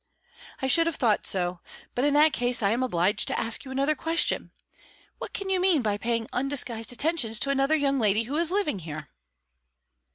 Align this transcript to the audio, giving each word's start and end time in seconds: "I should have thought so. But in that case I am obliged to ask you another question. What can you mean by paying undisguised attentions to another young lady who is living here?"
"I 0.63 0.67
should 0.67 0.87
have 0.87 0.95
thought 0.95 1.27
so. 1.27 1.59
But 1.93 2.05
in 2.05 2.15
that 2.15 2.33
case 2.33 2.63
I 2.63 2.71
am 2.71 2.81
obliged 2.81 3.27
to 3.27 3.39
ask 3.39 3.63
you 3.63 3.69
another 3.69 3.93
question. 3.93 4.49
What 5.19 5.31
can 5.31 5.51
you 5.51 5.59
mean 5.59 5.83
by 5.83 5.99
paying 5.99 6.27
undisguised 6.33 6.91
attentions 6.91 7.37
to 7.41 7.51
another 7.51 7.75
young 7.75 7.99
lady 7.99 8.23
who 8.23 8.35
is 8.37 8.49
living 8.49 8.79
here?" 8.79 9.09